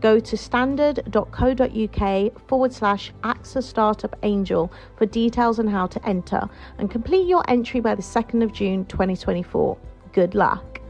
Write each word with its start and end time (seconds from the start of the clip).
Go 0.00 0.20
to 0.20 0.36
standard.co.uk 0.36 2.48
forward 2.48 2.72
slash 2.72 3.12
AXA 3.24 3.62
Startup 3.62 4.16
Angel 4.22 4.72
for 4.96 5.06
details 5.06 5.58
on 5.58 5.66
how 5.66 5.86
to 5.88 6.08
enter 6.08 6.48
and 6.78 6.90
complete 6.90 7.26
your 7.26 7.42
entry 7.48 7.80
by 7.80 7.94
the 7.94 8.02
2nd 8.02 8.42
of 8.42 8.52
June 8.52 8.84
2024. 8.86 9.76
Good 10.12 10.34
luck. 10.34 10.80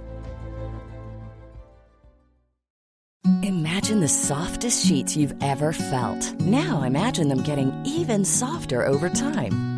Imagine 3.43 4.01
the 4.01 4.09
softest 4.09 4.87
sheets 4.87 5.17
you've 5.17 5.35
ever 5.43 5.73
felt. 5.73 6.35
Now 6.41 6.83
imagine 6.83 7.29
them 7.29 7.43
getting 7.43 7.73
even 7.85 8.25
softer 8.25 8.87
over 8.87 9.09
time. 9.09 9.78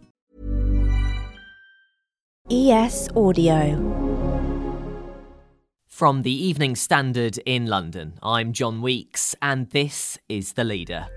ES 2.53 3.07
Audio. 3.15 3.77
From 5.87 6.23
the 6.23 6.33
Evening 6.33 6.75
Standard 6.75 7.37
in 7.45 7.67
London, 7.67 8.19
I'm 8.21 8.51
John 8.51 8.81
Weeks, 8.81 9.33
and 9.41 9.69
this 9.69 10.17
is 10.27 10.51
The 10.51 10.65
Leader. 10.65 11.07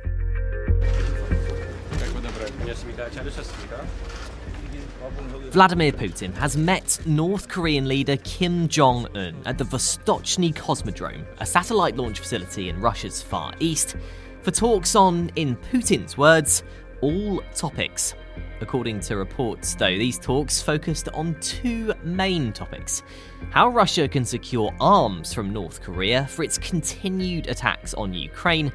Vladimir 5.51 5.91
Putin 5.91 6.33
has 6.37 6.57
met 6.57 7.01
North 7.05 7.49
Korean 7.49 7.89
leader 7.89 8.17
Kim 8.19 8.69
Jong 8.69 9.09
un 9.17 9.43
at 9.45 9.59
the 9.59 9.65
Vostochny 9.65 10.55
Cosmodrome, 10.55 11.25
a 11.41 11.47
satellite 11.47 11.97
launch 11.97 12.21
facility 12.21 12.69
in 12.69 12.81
Russia's 12.81 13.21
Far 13.21 13.55
East, 13.59 13.97
for 14.43 14.53
talks 14.53 14.95
on, 14.95 15.33
in 15.35 15.57
Putin's 15.57 16.17
words, 16.17 16.63
all 17.01 17.43
topics. 17.57 18.15
According 18.61 19.01
to 19.01 19.17
reports, 19.17 19.75
though, 19.75 19.99
these 19.99 20.19
talks 20.19 20.61
focused 20.63 21.09
on 21.11 21.39
two 21.41 21.93
main 22.03 22.53
topics 22.53 23.03
how 23.51 23.69
Russia 23.69 24.09
can 24.09 24.25
secure 24.25 24.75
arms 24.81 25.35
from 25.35 25.53
North 25.53 25.83
Korea 25.83 26.27
for 26.27 26.43
its 26.43 26.59
continued 26.59 27.47
attacks 27.47 27.95
on 27.95 28.15
Ukraine, 28.15 28.73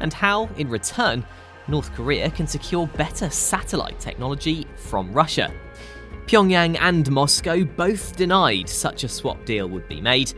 and 0.00 0.12
how, 0.12 0.48
in 0.56 0.68
return, 0.68 1.26
North 1.68 1.92
Korea 1.94 2.30
can 2.30 2.46
secure 2.46 2.86
better 2.86 3.30
satellite 3.30 3.98
technology 3.98 4.66
from 4.76 5.12
Russia. 5.12 5.52
Pyongyang 6.26 6.78
and 6.80 7.10
Moscow 7.10 7.64
both 7.64 8.16
denied 8.16 8.68
such 8.68 9.04
a 9.04 9.08
swap 9.08 9.44
deal 9.44 9.68
would 9.68 9.88
be 9.88 10.00
made, 10.00 10.32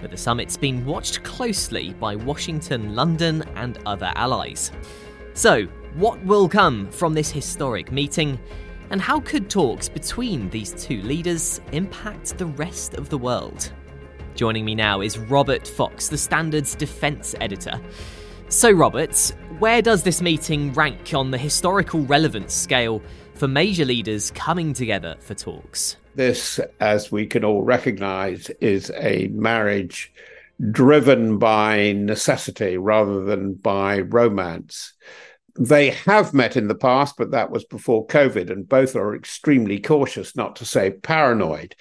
but 0.00 0.10
the 0.10 0.16
summit's 0.16 0.56
been 0.56 0.84
watched 0.84 1.22
closely 1.22 1.92
by 1.94 2.16
Washington, 2.16 2.94
London, 2.94 3.44
and 3.56 3.78
other 3.86 4.12
allies. 4.14 4.72
So, 5.34 5.68
what 5.94 6.22
will 6.24 6.48
come 6.48 6.90
from 6.90 7.14
this 7.14 7.30
historic 7.30 7.90
meeting? 7.90 8.38
And 8.90 9.00
how 9.00 9.20
could 9.20 9.50
talks 9.50 9.88
between 9.88 10.48
these 10.50 10.72
two 10.72 11.02
leaders 11.02 11.60
impact 11.72 12.38
the 12.38 12.46
rest 12.46 12.94
of 12.94 13.08
the 13.08 13.18
world? 13.18 13.72
Joining 14.34 14.64
me 14.64 14.74
now 14.74 15.00
is 15.00 15.18
Robert 15.18 15.66
Fox, 15.66 16.08
the 16.08 16.18
Standard's 16.18 16.74
defence 16.74 17.34
editor. 17.40 17.80
So, 18.48 18.70
Robert, 18.70 19.32
where 19.58 19.82
does 19.82 20.04
this 20.04 20.22
meeting 20.22 20.72
rank 20.72 21.12
on 21.12 21.30
the 21.30 21.38
historical 21.38 22.00
relevance 22.02 22.54
scale 22.54 23.02
for 23.34 23.48
major 23.48 23.84
leaders 23.84 24.30
coming 24.30 24.72
together 24.72 25.16
for 25.20 25.34
talks? 25.34 25.96
This, 26.14 26.60
as 26.80 27.12
we 27.12 27.26
can 27.26 27.44
all 27.44 27.62
recognise, 27.62 28.48
is 28.60 28.90
a 28.96 29.28
marriage 29.28 30.12
driven 30.70 31.38
by 31.38 31.92
necessity 31.92 32.76
rather 32.76 33.24
than 33.24 33.54
by 33.54 34.00
romance. 34.00 34.92
They 35.58 35.90
have 35.90 36.32
met 36.32 36.56
in 36.56 36.68
the 36.68 36.76
past, 36.76 37.16
but 37.18 37.32
that 37.32 37.50
was 37.50 37.64
before 37.64 38.06
COVID, 38.06 38.48
and 38.48 38.68
both 38.68 38.94
are 38.94 39.16
extremely 39.16 39.80
cautious, 39.80 40.36
not 40.36 40.56
to 40.56 40.64
say 40.64 40.92
paranoid, 40.92 41.74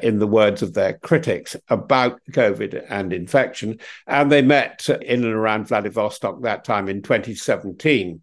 in 0.00 0.18
the 0.18 0.26
words 0.26 0.62
of 0.62 0.74
their 0.74 0.94
critics, 0.98 1.54
about 1.68 2.20
COVID 2.32 2.84
and 2.88 3.12
infection. 3.12 3.78
And 4.06 4.32
they 4.32 4.42
met 4.42 4.88
in 4.88 5.24
and 5.24 5.32
around 5.32 5.68
Vladivostok 5.68 6.42
that 6.42 6.64
time 6.64 6.88
in 6.88 7.02
2017. 7.02 8.20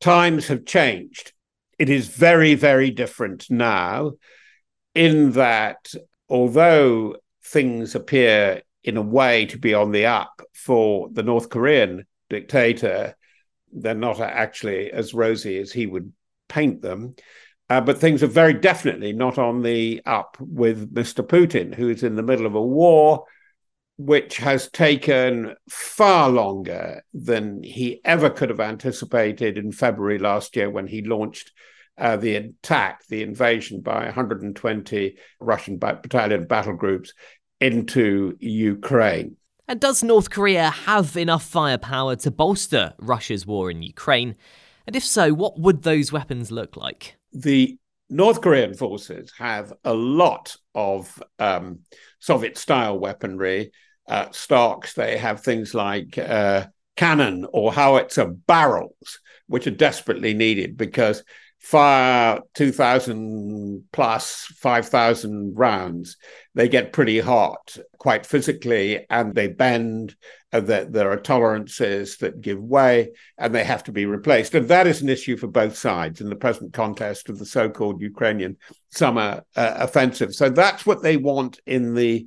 Times 0.00 0.46
have 0.48 0.64
changed. 0.64 1.32
It 1.78 1.90
is 1.90 2.08
very, 2.08 2.54
very 2.54 2.90
different 2.90 3.50
now, 3.50 4.12
in 4.94 5.32
that 5.32 5.92
although 6.30 7.16
things 7.44 7.94
appear 7.94 8.62
in 8.84 8.96
a 8.96 9.02
way 9.02 9.44
to 9.46 9.58
be 9.58 9.74
on 9.74 9.90
the 9.90 10.06
up 10.06 10.40
for 10.54 11.10
the 11.12 11.22
North 11.22 11.50
Korean 11.50 12.06
dictator, 12.30 13.16
they're 13.72 13.94
not 13.94 14.20
actually 14.20 14.90
as 14.90 15.14
rosy 15.14 15.58
as 15.58 15.72
he 15.72 15.86
would 15.86 16.12
paint 16.48 16.82
them. 16.82 17.14
Uh, 17.68 17.80
but 17.80 17.98
things 17.98 18.22
are 18.22 18.28
very 18.28 18.54
definitely 18.54 19.12
not 19.12 19.38
on 19.38 19.62
the 19.62 20.02
up 20.04 20.36
with 20.40 20.92
Mr. 20.92 21.24
Putin, 21.24 21.72
who 21.74 21.88
is 21.88 22.02
in 22.02 22.16
the 22.16 22.22
middle 22.22 22.46
of 22.46 22.56
a 22.56 22.62
war 22.62 23.24
which 23.96 24.38
has 24.38 24.70
taken 24.70 25.54
far 25.68 26.30
longer 26.30 27.04
than 27.12 27.62
he 27.62 28.00
ever 28.02 28.30
could 28.30 28.48
have 28.48 28.58
anticipated 28.58 29.58
in 29.58 29.70
February 29.70 30.18
last 30.18 30.56
year 30.56 30.70
when 30.70 30.86
he 30.86 31.02
launched 31.02 31.52
uh, 31.98 32.16
the 32.16 32.34
attack, 32.36 33.02
the 33.08 33.22
invasion 33.22 33.82
by 33.82 34.06
120 34.06 35.16
Russian 35.38 35.76
battalion 35.76 36.46
battle 36.46 36.74
groups 36.74 37.12
into 37.60 38.38
Ukraine. 38.40 39.36
And 39.70 39.78
does 39.78 40.02
North 40.02 40.30
Korea 40.30 40.68
have 40.68 41.16
enough 41.16 41.44
firepower 41.44 42.16
to 42.16 42.32
bolster 42.32 42.92
Russia's 42.98 43.46
war 43.46 43.70
in 43.70 43.82
Ukraine? 43.82 44.34
And 44.84 44.96
if 44.96 45.04
so, 45.04 45.32
what 45.32 45.60
would 45.60 45.84
those 45.84 46.10
weapons 46.10 46.50
look 46.50 46.76
like? 46.76 47.14
The 47.32 47.78
North 48.08 48.40
Korean 48.40 48.74
forces 48.74 49.32
have 49.38 49.72
a 49.84 49.94
lot 49.94 50.56
of 50.74 51.22
um, 51.38 51.82
Soviet 52.18 52.58
style 52.58 52.98
weaponry, 52.98 53.70
uh, 54.08 54.32
stocks. 54.32 54.94
They 54.94 55.16
have 55.18 55.44
things 55.44 55.72
like 55.72 56.18
uh, 56.18 56.66
cannon 56.96 57.46
or 57.52 57.72
howitzer 57.72 58.24
barrels, 58.24 59.20
which 59.46 59.68
are 59.68 59.70
desperately 59.70 60.34
needed 60.34 60.76
because 60.76 61.22
fire 61.60 62.40
2000 62.54 63.84
plus 63.92 64.46
5000 64.56 65.56
rounds. 65.56 66.16
They 66.54 66.68
get 66.68 66.92
pretty 66.92 67.20
hot 67.20 67.76
quite 67.98 68.24
physically 68.24 69.06
and 69.10 69.34
they 69.34 69.48
bend 69.48 70.16
and 70.52 70.66
that 70.66 70.92
there 70.92 71.12
are 71.12 71.20
tolerances 71.20 72.16
that 72.16 72.40
give 72.40 72.60
way 72.60 73.12
and 73.38 73.54
they 73.54 73.62
have 73.62 73.84
to 73.84 73.92
be 73.92 74.06
replaced. 74.06 74.54
And 74.54 74.68
that 74.68 74.86
is 74.86 75.02
an 75.02 75.10
issue 75.10 75.36
for 75.36 75.46
both 75.46 75.76
sides 75.76 76.20
in 76.20 76.30
the 76.30 76.34
present 76.36 76.72
contest 76.72 77.28
of 77.28 77.38
the 77.38 77.46
so-called 77.46 78.00
ukrainian 78.00 78.56
summer 78.88 79.42
uh, 79.54 79.74
offensive. 79.76 80.34
So 80.34 80.48
that's 80.48 80.86
what 80.86 81.02
they 81.02 81.18
want 81.18 81.60
in 81.66 81.94
the 81.94 82.26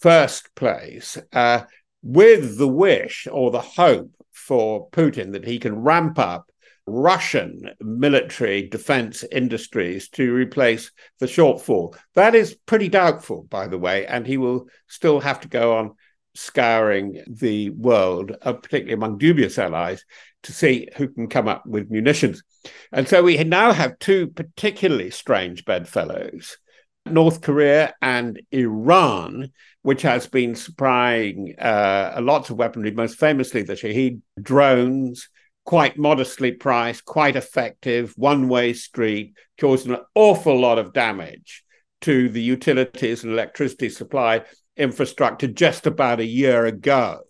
first 0.00 0.54
place 0.56 1.16
uh, 1.32 1.62
with 2.02 2.58
the 2.58 2.68
wish 2.68 3.28
or 3.30 3.52
the 3.52 3.60
hope 3.60 4.10
for 4.32 4.90
putin 4.90 5.32
that 5.32 5.46
he 5.46 5.58
can 5.58 5.76
ramp 5.76 6.18
up 6.18 6.51
Russian 6.86 7.70
military 7.80 8.68
defense 8.68 9.24
industries 9.30 10.08
to 10.10 10.32
replace 10.32 10.90
the 11.20 11.26
shortfall. 11.26 11.96
That 12.14 12.34
is 12.34 12.56
pretty 12.66 12.88
doubtful, 12.88 13.44
by 13.44 13.68
the 13.68 13.78
way, 13.78 14.06
and 14.06 14.26
he 14.26 14.36
will 14.36 14.66
still 14.88 15.20
have 15.20 15.40
to 15.40 15.48
go 15.48 15.76
on 15.76 15.94
scouring 16.34 17.22
the 17.28 17.70
world, 17.70 18.32
uh, 18.42 18.54
particularly 18.54 18.94
among 18.94 19.18
dubious 19.18 19.58
allies, 19.58 20.04
to 20.44 20.52
see 20.52 20.88
who 20.96 21.08
can 21.08 21.28
come 21.28 21.46
up 21.46 21.64
with 21.66 21.90
munitions. 21.90 22.42
And 22.90 23.08
so 23.08 23.22
we 23.22 23.42
now 23.44 23.72
have 23.72 23.98
two 23.98 24.28
particularly 24.28 25.10
strange 25.10 25.64
bedfellows. 25.64 26.56
North 27.06 27.40
Korea 27.40 27.94
and 28.00 28.40
Iran, 28.52 29.50
which 29.82 30.02
has 30.02 30.26
been 30.26 30.54
supplying 30.54 31.54
uh, 31.58 32.18
lots 32.22 32.50
of 32.50 32.56
weaponry, 32.56 32.92
most 32.92 33.18
famously 33.18 33.62
the 33.62 33.74
Shahed 33.74 34.22
drones, 34.40 35.28
quite 35.64 35.96
modestly 35.96 36.52
priced, 36.52 37.04
quite 37.04 37.36
effective, 37.36 38.12
one 38.16 38.48
way 38.48 38.72
street, 38.72 39.34
caused 39.60 39.88
an 39.88 39.98
awful 40.14 40.58
lot 40.58 40.78
of 40.78 40.92
damage 40.92 41.64
to 42.00 42.28
the 42.28 42.42
utilities 42.42 43.22
and 43.22 43.32
electricity 43.32 43.88
supply 43.88 44.42
infrastructure 44.76 45.46
just 45.46 45.86
about 45.86 46.20
a 46.20 46.24
year 46.24 46.66
ago 46.66 47.20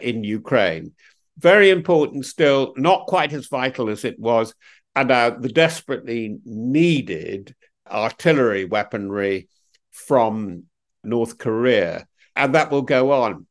in 0.00 0.24
Ukraine. 0.24 0.92
Very 1.38 1.70
important 1.70 2.26
still, 2.26 2.72
not 2.76 3.06
quite 3.06 3.32
as 3.32 3.48
vital 3.48 3.88
as 3.88 4.04
it 4.04 4.18
was, 4.18 4.54
and 4.94 5.10
uh, 5.10 5.30
the 5.38 5.48
desperately 5.48 6.38
needed 6.44 7.54
artillery 7.90 8.64
weaponry 8.64 9.48
from 9.90 10.64
North 11.02 11.38
Korea. 11.38 12.06
And 12.36 12.54
that 12.54 12.70
will 12.70 12.82
go 12.82 13.12
on. 13.12 13.46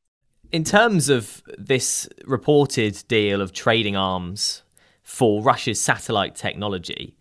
In 0.51 0.65
terms 0.65 1.07
of 1.07 1.42
this 1.57 2.09
reported 2.25 3.01
deal 3.07 3.39
of 3.42 3.53
trading 3.53 3.95
arms 3.95 4.63
for 5.01 5.42
Russia's 5.42 5.80
satellite 5.80 6.36
technology, 6.36 7.15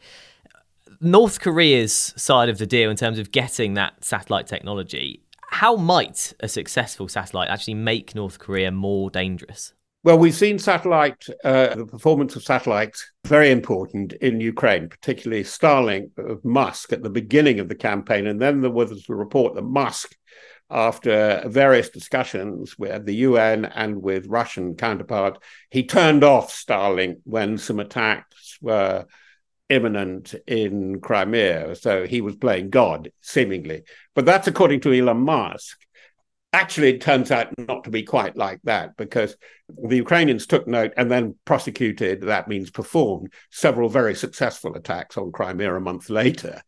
North 1.01 1.41
Korea's 1.41 2.13
side 2.17 2.49
of 2.49 2.59
the 2.59 2.67
deal 2.67 2.91
in 2.91 2.97
terms 2.97 3.21
of 3.21 3.31
getting 3.31 3.75
that 3.75 4.05
satellite 4.05 4.49
technology, 4.49 5.23
how 5.51 5.77
might 5.77 6.33
a 6.41 6.49
successful 6.49 7.07
satellite 7.07 7.51
actually 7.51 7.75
make 7.75 8.17
North 8.17 8.41
Korea 8.41 8.73
more 8.73 9.11
dangerous? 9.11 9.75
Well, 10.03 10.19
we've 10.19 10.35
seen 10.35 10.59
satellite, 10.59 11.25
uh, 11.45 11.77
the 11.77 11.87
performance 11.87 12.35
of 12.35 12.43
satellites 12.43 13.13
very 13.27 13.53
important 13.53 14.13
in 14.15 14.41
Ukraine, 14.41 14.89
particularly 14.89 15.45
Starlink 15.45 16.19
of 16.19 16.45
Musk 16.45 16.93
at 16.93 17.03
the 17.05 17.11
beginning 17.11 17.61
of 17.61 17.69
the 17.69 17.75
campaign. 17.77 18.27
And 18.27 18.41
then 18.41 18.61
there 18.61 18.71
was 18.71 19.05
the 19.07 19.15
report 19.15 19.55
that 19.55 19.63
Musk, 19.63 20.17
after 20.71 21.43
various 21.47 21.91
discussions 21.91 22.79
with 22.79 23.05
the 23.05 23.17
UN 23.17 23.65
and 23.65 24.03
with 24.03 24.27
Russian 24.27 24.77
counterpart, 24.77 25.43
he 25.71 25.85
turned 25.85 26.25
off 26.25 26.53
Starlink 26.53 27.21
when 27.25 27.59
some 27.59 27.81
attacks 27.81 28.59
were 28.61 29.07
imminent 29.69 30.35
in 30.47 31.01
Crimea. 31.01 31.77
So 31.77 32.07
he 32.07 32.21
was 32.21 32.37
playing 32.37 32.71
God, 32.71 33.11
seemingly. 33.21 33.85
But 34.15 34.27
that's 34.27 34.49
according 34.49 34.81
to 34.83 34.93
Elon 34.93 35.19
Musk. 35.19 35.79
Actually, 36.53 36.91
it 36.91 37.01
turns 37.01 37.31
out 37.31 37.57
not 37.57 37.85
to 37.85 37.91
be 37.91 38.03
quite 38.03 38.37
like 38.37 38.61
that 38.65 38.97
because 38.97 39.37
the 39.69 39.97
Ukrainians 39.97 40.47
took 40.47 40.67
note 40.67 40.93
and 40.97 41.09
then 41.09 41.37
prosecuted, 41.45 42.23
that 42.23 42.49
means 42.49 42.73
performed, 42.73 43.33
several 43.51 43.89
very 43.89 44.17
successful 44.17 44.75
attacks 44.75 45.17
on 45.17 45.31
Crimea 45.31 45.73
a 45.73 45.81
month 45.81 46.11
later. 46.11 46.61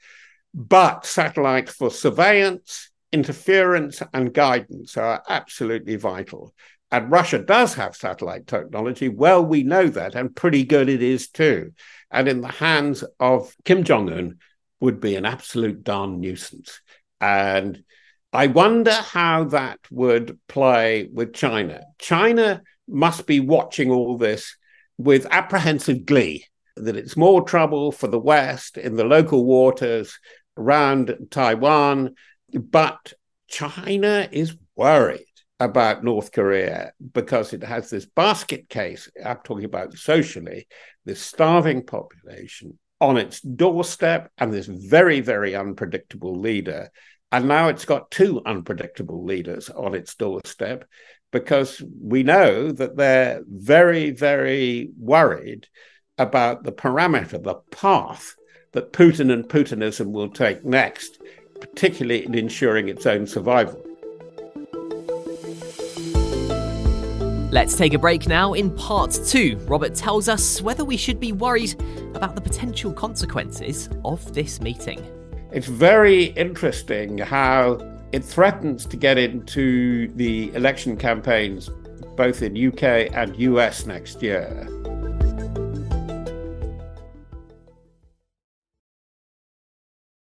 But 0.54 1.04
satellites 1.04 1.72
for 1.72 1.90
surveillance, 1.90 2.91
interference, 3.12 4.02
and 4.12 4.34
guidance 4.34 4.96
are 4.96 5.22
absolutely 5.28 5.96
vital. 5.96 6.54
And 6.90 7.10
Russia 7.10 7.38
does 7.38 7.74
have 7.74 7.96
satellite 7.96 8.46
technology. 8.46 9.08
Well, 9.08 9.44
we 9.44 9.62
know 9.62 9.88
that, 9.88 10.14
and 10.14 10.34
pretty 10.34 10.64
good 10.64 10.88
it 10.88 11.02
is 11.02 11.28
too. 11.28 11.72
And 12.10 12.28
in 12.28 12.40
the 12.40 12.48
hands 12.48 13.04
of 13.18 13.54
Kim 13.64 13.84
Jong 13.84 14.12
un, 14.12 14.38
would 14.80 15.00
be 15.00 15.16
an 15.16 15.24
absolute 15.24 15.84
darn 15.84 16.20
nuisance. 16.20 16.80
And 17.20 17.82
I 18.32 18.48
wonder 18.48 18.92
how 18.92 19.44
that 19.44 19.78
would 19.90 20.38
play 20.48 21.08
with 21.12 21.34
China. 21.34 21.82
China 21.98 22.62
must 22.88 23.26
be 23.26 23.40
watching 23.40 23.90
all 23.90 24.18
this 24.18 24.56
with 24.98 25.26
apprehensive 25.30 26.04
glee 26.04 26.46
that 26.76 26.96
it's 26.96 27.16
more 27.16 27.42
trouble 27.42 27.92
for 27.92 28.06
the 28.06 28.18
West 28.18 28.76
in 28.76 28.96
the 28.96 29.04
local 29.04 29.44
waters 29.44 30.18
around 30.56 31.14
Taiwan. 31.30 32.14
But 32.52 33.12
China 33.48 34.28
is 34.30 34.56
worried 34.76 35.26
about 35.60 36.02
North 36.02 36.32
Korea 36.32 36.92
because 37.12 37.52
it 37.52 37.62
has 37.62 37.88
this 37.88 38.06
basket 38.06 38.68
case, 38.68 39.10
I'm 39.24 39.38
talking 39.44 39.64
about 39.64 39.94
socially, 39.94 40.66
this 41.04 41.20
starving 41.22 41.84
population 41.84 42.78
on 43.00 43.16
its 43.16 43.40
doorstep 43.40 44.30
and 44.38 44.52
this 44.52 44.66
very, 44.66 45.20
very 45.20 45.54
unpredictable 45.54 46.38
leader. 46.38 46.90
And 47.30 47.48
now 47.48 47.68
it's 47.68 47.84
got 47.84 48.10
two 48.10 48.42
unpredictable 48.44 49.24
leaders 49.24 49.70
on 49.70 49.94
its 49.94 50.14
doorstep 50.14 50.84
because 51.30 51.82
we 52.00 52.22
know 52.22 52.72
that 52.72 52.96
they're 52.96 53.42
very, 53.48 54.10
very 54.10 54.90
worried 54.98 55.66
about 56.18 56.62
the 56.62 56.72
parameter, 56.72 57.42
the 57.42 57.56
path 57.70 58.34
that 58.72 58.92
Putin 58.92 59.32
and 59.32 59.48
Putinism 59.48 60.12
will 60.12 60.30
take 60.30 60.64
next, 60.64 61.20
particularly 61.62 62.24
in 62.24 62.34
ensuring 62.34 62.88
its 62.88 63.06
own 63.06 63.26
survival. 63.26 63.80
Let's 67.52 67.76
take 67.76 67.92
a 67.94 67.98
break 67.98 68.26
now. 68.26 68.54
In 68.54 68.74
part 68.74 69.12
two, 69.26 69.58
Robert 69.68 69.94
tells 69.94 70.28
us 70.28 70.62
whether 70.62 70.84
we 70.84 70.96
should 70.96 71.20
be 71.20 71.32
worried 71.32 71.74
about 72.14 72.34
the 72.34 72.40
potential 72.40 72.92
consequences 72.92 73.88
of 74.04 74.32
this 74.32 74.60
meeting. 74.60 75.06
It's 75.52 75.66
very 75.66 76.24
interesting 76.24 77.18
how 77.18 77.78
it 78.12 78.24
threatens 78.24 78.86
to 78.86 78.96
get 78.96 79.18
into 79.18 80.10
the 80.16 80.52
election 80.54 80.96
campaigns 80.96 81.68
both 82.16 82.42
in 82.42 82.68
UK 82.68 83.12
and 83.14 83.36
US 83.38 83.86
next 83.86 84.22
year. 84.22 84.66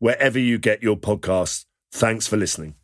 wherever 0.00 0.38
you 0.38 0.58
get 0.58 0.82
your 0.82 0.96
podcasts. 0.96 1.64
Thanks 1.92 2.26
for 2.26 2.36
listening. 2.36 2.74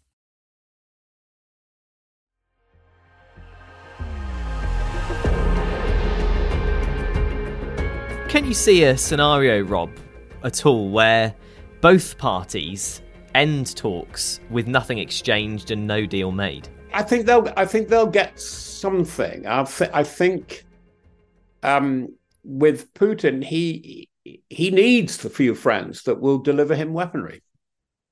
Can 8.29 8.45
you 8.45 8.55
see 8.55 8.85
a 8.85 8.99
scenario, 8.99 9.63
Rob, 9.63 9.91
at 10.45 10.67
all, 10.67 10.91
where 10.91 11.35
both 11.81 12.19
parties 12.19 13.01
end 13.35 13.75
talks 13.77 14.41
with 14.51 14.67
nothing 14.67 14.99
exchanged 14.99 15.71
and 15.71 15.87
no 15.87 16.05
deal 16.05 16.33
made? 16.33 16.69
I 16.93 17.03
think 17.03 17.27
they'll. 17.27 17.51
I 17.57 17.65
think 17.65 17.89
they'll 17.89 18.07
get 18.07 18.39
something. 18.39 19.47
I, 19.47 19.65
th- 19.65 19.91
I 19.93 20.03
think 20.03 20.65
um, 21.63 22.15
with 22.45 22.93
Putin, 22.95 23.43
he 23.45 24.09
he 24.49 24.71
needs 24.71 25.19
the 25.19 25.31
few 25.31 25.55
friends 25.55 26.03
that 26.05 26.21
will 26.21 26.39
deliver 26.39 26.75
him 26.75 26.93
weaponry. 26.93 27.43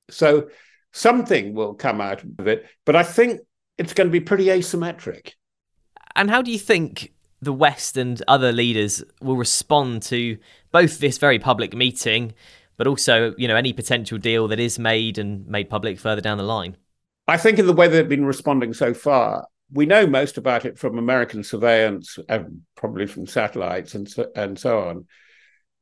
So 0.09 0.49
something 0.93 1.53
will 1.53 1.73
come 1.73 2.01
out 2.01 2.23
of 2.23 2.47
it, 2.47 2.65
but 2.85 2.95
I 2.95 3.03
think 3.03 3.41
it's 3.77 3.93
going 3.93 4.07
to 4.07 4.11
be 4.11 4.21
pretty 4.21 4.45
asymmetric. 4.45 5.33
And 6.15 6.29
how 6.29 6.41
do 6.41 6.51
you 6.51 6.59
think 6.59 7.13
the 7.41 7.53
West 7.53 7.97
and 7.97 8.21
other 8.27 8.51
leaders 8.51 9.03
will 9.21 9.35
respond 9.35 10.01
to 10.03 10.37
both 10.71 10.99
this 10.99 11.17
very 11.17 11.39
public 11.39 11.75
meeting 11.75 12.33
but 12.77 12.87
also 12.87 13.33
you 13.37 13.47
know 13.47 13.55
any 13.55 13.73
potential 13.73 14.17
deal 14.17 14.47
that 14.47 14.59
is 14.59 14.77
made 14.79 15.17
and 15.17 15.47
made 15.47 15.69
public 15.69 15.99
further 15.99 16.21
down 16.21 16.37
the 16.37 16.43
line? 16.43 16.75
I 17.27 17.37
think 17.37 17.57
in 17.57 17.65
the 17.65 17.73
way 17.73 17.87
they've 17.87 18.07
been 18.07 18.25
responding 18.25 18.73
so 18.73 18.93
far, 18.93 19.47
we 19.71 19.85
know 19.85 20.05
most 20.05 20.37
about 20.37 20.65
it 20.65 20.77
from 20.77 20.97
American 20.97 21.43
surveillance 21.43 22.19
and 22.29 22.61
probably 22.75 23.07
from 23.07 23.25
satellites 23.25 23.95
and 23.95 24.07
so, 24.07 24.27
and 24.35 24.59
so 24.59 24.79
on. 24.81 25.05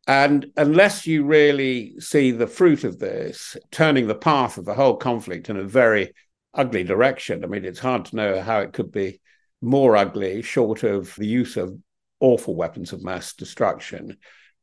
And 0.08 0.48
unless 0.58 1.08
you 1.08 1.24
really 1.24 2.00
see 2.00 2.32
the 2.32 2.48
fruit 2.48 2.84
of 2.84 3.00
this 3.00 3.56
turning 3.72 4.08
the 4.08 4.16
path 4.16 4.58
of 4.58 4.66
the 4.66 4.74
whole 4.74 4.98
conflict 4.98 5.50
in 5.50 5.58
a 5.58 5.64
very 5.64 6.14
ugly 6.54 6.84
direction, 6.84 7.44
I 7.44 7.48
mean, 7.48 7.64
it's 7.64 7.80
hard 7.80 8.06
to 8.06 8.16
know 8.16 8.42
how 8.42 8.60
it 8.60 8.74
could 8.74 8.92
be 8.92 9.22
more 9.62 9.96
ugly, 9.96 10.42
short 10.42 10.84
of 10.84 11.16
the 11.16 11.28
use 11.28 11.56
of 11.56 11.78
awful 12.20 12.56
weapons 12.56 12.94
of 12.94 13.04
mass 13.04 13.34
destruction. 13.34 14.18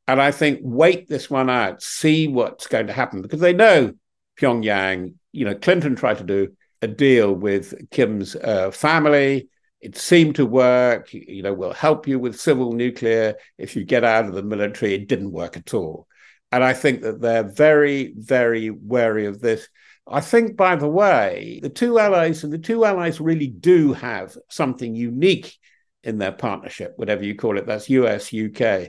And 0.06 0.20
I 0.20 0.30
think 0.30 0.61
wait 0.62 1.09
this 1.09 1.30
one 1.30 1.49
out, 1.49 1.82
see 1.82 2.26
what's 2.26 2.66
going 2.66 2.88
to 2.88 2.92
happen 2.92 3.23
because 3.23 3.40
they 3.40 3.52
know 3.52 3.92
Pyongyang. 4.40 5.14
You 5.32 5.44
know, 5.44 5.54
Clinton 5.54 5.94
tried 5.94 6.18
to 6.18 6.25
do 6.25 6.56
a 6.82 6.88
deal 6.88 7.32
with 7.32 7.90
Kim's 7.90 8.35
uh, 8.35 8.70
family. 8.73 9.50
It 9.80 9.96
seemed 9.96 10.37
to 10.37 10.46
work. 10.46 11.12
You 11.12 11.42
know, 11.42 11.54
we'll 11.54 11.72
help 11.72 12.06
you 12.06 12.18
with 12.18 12.40
civil 12.40 12.72
nuclear 12.72 13.37
if 13.58 13.76
you 13.76 13.84
get 13.84 14.04
out 14.04 14.26
of 14.26 14.34
the 14.34 14.42
military. 14.42 14.94
It 14.94 15.08
didn't 15.08 15.32
work 15.32 15.56
at 15.56 15.75
all. 15.75 16.06
And 16.52 16.62
I 16.64 16.72
think 16.72 17.02
that 17.02 17.20
they're 17.20 17.44
very, 17.44 18.12
very 18.16 18.70
wary 18.70 19.26
of 19.26 19.40
this. 19.40 19.68
I 20.06 20.20
think, 20.20 20.56
by 20.56 20.76
the 20.76 20.88
way, 20.88 21.60
the 21.62 21.68
two 21.68 21.99
allies 21.99 22.42
and 22.42 22.52
the 22.52 22.58
two 22.58 22.84
allies 22.84 23.20
really 23.20 23.46
do 23.46 23.92
have 23.92 24.37
something 24.49 24.94
unique 24.94 25.56
in 26.02 26.18
their 26.18 26.32
partnership, 26.32 26.94
whatever 26.96 27.25
you 27.25 27.37
call 27.37 27.56
it. 27.56 27.66
That's 27.66 27.90
US, 27.90 28.34
UK 28.34 28.88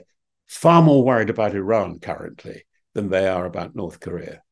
far 0.52 0.82
more 0.82 1.02
worried 1.02 1.30
about 1.30 1.54
Iran 1.54 1.98
currently 1.98 2.64
than 2.94 3.08
they 3.08 3.26
are 3.26 3.46
about 3.46 3.74
North 3.74 4.00
Korea. 4.00 4.42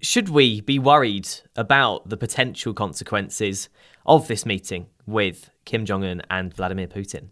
should 0.00 0.28
we 0.28 0.60
be 0.60 0.78
worried 0.78 1.28
about 1.56 2.08
the 2.08 2.16
potential 2.16 2.72
consequences 2.72 3.68
of 4.06 4.28
this 4.28 4.46
meeting 4.46 4.86
with 5.10 5.50
Kim 5.64 5.84
Jong 5.84 6.04
un 6.04 6.22
and 6.30 6.54
Vladimir 6.54 6.86
Putin? 6.86 7.28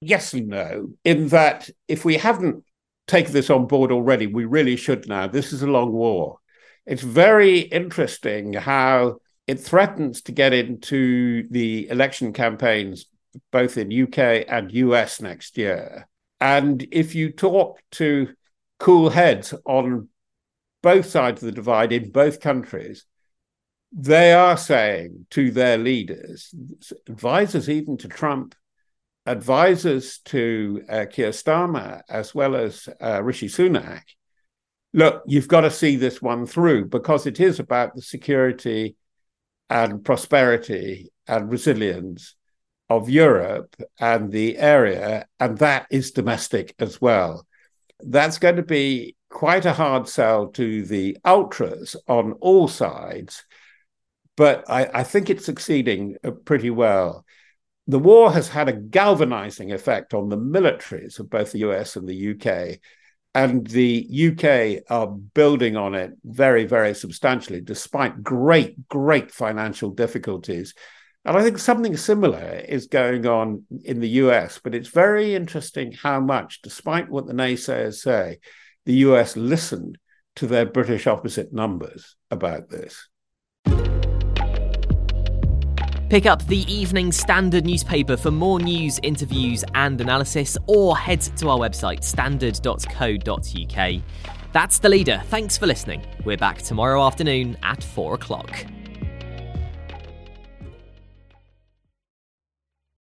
Yes 0.00 0.32
and 0.32 0.48
no, 0.48 0.90
in 1.04 1.28
that 1.28 1.70
if 1.86 2.04
we 2.04 2.16
haven't 2.16 2.64
taken 3.06 3.32
this 3.32 3.50
on 3.50 3.66
board 3.66 3.92
already, 3.92 4.26
we 4.26 4.44
really 4.44 4.76
should 4.76 5.08
now. 5.08 5.26
This 5.26 5.52
is 5.52 5.62
a 5.62 5.66
long 5.66 5.92
war. 5.92 6.38
It's 6.86 7.02
very 7.02 7.60
interesting 7.60 8.54
how 8.54 9.18
it 9.46 9.60
threatens 9.60 10.22
to 10.22 10.32
get 10.32 10.52
into 10.52 11.46
the 11.50 11.88
election 11.88 12.32
campaigns 12.32 13.06
both 13.50 13.78
in 13.78 14.02
UK 14.02 14.44
and 14.48 14.72
US 14.72 15.20
next 15.20 15.56
year. 15.56 16.08
And 16.40 16.86
if 16.90 17.14
you 17.14 17.30
talk 17.30 17.80
to 17.92 18.28
cool 18.78 19.10
heads 19.10 19.54
on 19.64 20.08
both 20.82 21.06
sides 21.06 21.42
of 21.42 21.46
the 21.46 21.52
divide 21.52 21.92
in 21.92 22.10
both 22.10 22.40
countries, 22.40 23.04
they 23.92 24.32
are 24.32 24.56
saying 24.56 25.26
to 25.30 25.50
their 25.50 25.76
leaders, 25.76 26.54
advisors 27.06 27.68
even 27.68 27.96
to 27.98 28.08
Trump, 28.08 28.54
advisors 29.26 30.18
to 30.24 30.82
uh, 30.88 31.06
Keir 31.10 31.30
Starmer, 31.30 32.02
as 32.08 32.34
well 32.34 32.56
as 32.56 32.88
uh, 33.00 33.22
Rishi 33.22 33.48
Sunak, 33.48 34.02
look, 34.94 35.22
you've 35.26 35.48
got 35.48 35.62
to 35.62 35.70
see 35.70 35.96
this 35.96 36.20
one 36.22 36.46
through 36.46 36.86
because 36.86 37.26
it 37.26 37.38
is 37.38 37.60
about 37.60 37.94
the 37.94 38.02
security 38.02 38.96
and 39.70 40.04
prosperity 40.04 41.10
and 41.26 41.50
resilience 41.50 42.34
of 42.90 43.08
Europe 43.08 43.74
and 43.98 44.30
the 44.30 44.58
area, 44.58 45.26
and 45.40 45.58
that 45.58 45.86
is 45.90 46.10
domestic 46.10 46.74
as 46.78 47.00
well. 47.00 47.46
That's 48.00 48.38
going 48.38 48.56
to 48.56 48.62
be 48.62 49.16
quite 49.30 49.64
a 49.64 49.72
hard 49.72 50.08
sell 50.08 50.48
to 50.48 50.84
the 50.84 51.16
ultras 51.24 51.96
on 52.06 52.32
all 52.34 52.68
sides, 52.68 53.44
but 54.36 54.64
I, 54.68 54.88
I 54.92 55.02
think 55.02 55.30
it's 55.30 55.44
succeeding 55.44 56.16
uh, 56.24 56.30
pretty 56.30 56.70
well. 56.70 57.24
The 57.86 57.98
war 57.98 58.32
has 58.32 58.48
had 58.48 58.68
a 58.68 58.72
galvanizing 58.72 59.72
effect 59.72 60.14
on 60.14 60.28
the 60.28 60.38
militaries 60.38 61.18
of 61.18 61.30
both 61.30 61.52
the 61.52 61.60
US 61.60 61.96
and 61.96 62.08
the 62.08 62.32
UK. 62.32 62.78
And 63.34 63.66
the 63.66 64.06
UK 64.28 64.84
are 64.90 65.06
building 65.06 65.76
on 65.76 65.94
it 65.94 66.12
very, 66.22 66.66
very 66.66 66.94
substantially, 66.94 67.62
despite 67.62 68.22
great, 68.22 68.88
great 68.88 69.32
financial 69.32 69.90
difficulties. 69.90 70.74
And 71.24 71.36
I 71.36 71.42
think 71.42 71.58
something 71.58 71.96
similar 71.96 72.62
is 72.68 72.88
going 72.88 73.26
on 73.26 73.64
in 73.84 74.00
the 74.00 74.08
US, 74.08 74.60
but 74.62 74.74
it's 74.74 74.88
very 74.88 75.34
interesting 75.34 75.92
how 75.92 76.20
much, 76.20 76.60
despite 76.62 77.08
what 77.08 77.26
the 77.26 77.32
naysayers 77.32 77.94
say, 77.94 78.38
the 78.84 78.94
US 79.06 79.36
listened 79.36 79.98
to 80.36 80.46
their 80.46 80.66
British 80.66 81.06
opposite 81.06 81.52
numbers 81.52 82.16
about 82.30 82.68
this. 82.68 83.08
Pick 86.12 86.26
up 86.26 86.46
the 86.46 86.70
Evening 86.70 87.10
Standard 87.10 87.64
newspaper 87.64 88.18
for 88.18 88.30
more 88.30 88.60
news, 88.60 89.00
interviews, 89.02 89.64
and 89.74 89.98
analysis, 89.98 90.58
or 90.66 90.94
head 90.94 91.22
to 91.22 91.48
our 91.48 91.58
website, 91.58 92.04
standard.co.uk. 92.04 94.02
That's 94.52 94.78
the 94.78 94.90
leader. 94.90 95.22
Thanks 95.28 95.56
for 95.56 95.66
listening. 95.66 96.04
We're 96.22 96.36
back 96.36 96.60
tomorrow 96.60 97.02
afternoon 97.02 97.56
at 97.62 97.82
4 97.82 98.16
o'clock. 98.16 98.66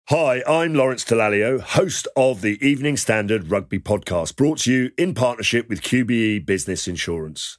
Hi, 0.08 0.44
I'm 0.46 0.74
Lawrence 0.74 1.04
Dallaglio, 1.04 1.60
host 1.60 2.06
of 2.16 2.42
the 2.42 2.64
Evening 2.64 2.96
Standard 2.96 3.50
Rugby 3.50 3.80
Podcast, 3.80 4.36
brought 4.36 4.58
to 4.58 4.72
you 4.72 4.92
in 4.96 5.14
partnership 5.14 5.68
with 5.68 5.82
QBE 5.82 6.46
Business 6.46 6.86
Insurance. 6.86 7.58